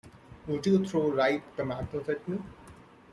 Would 0.47 0.65
you 0.65 0.83
throw 0.83 1.11
ripe 1.11 1.43
tomatoes 1.55 2.09
at 2.09 2.27
me? 2.27 2.39